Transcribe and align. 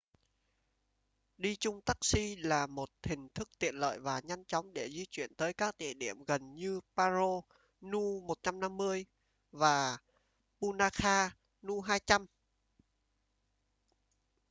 đi 1.37 1.55
chung 1.55 1.81
taxi 1.81 2.35
là 2.35 2.67
một 2.67 2.89
hình 3.03 3.29
thức 3.29 3.49
tiện 3.59 3.75
lợi 3.75 3.99
và 3.99 4.21
nhanh 4.23 4.45
chóng 4.45 4.73
để 4.73 4.89
di 4.89 5.05
chuyển 5.05 5.35
tới 5.35 5.53
các 5.53 5.77
địa 5.77 5.93
điểm 5.93 6.23
gần 6.27 6.55
như 6.55 6.79
paro 6.95 7.41
nu 7.81 8.21
150 8.21 9.05
và 9.51 9.97
punakha 10.61 11.31
nu 11.61 11.81
200 11.81 12.25